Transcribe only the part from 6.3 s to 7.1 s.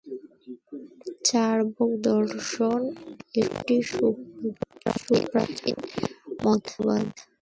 মতবাদ।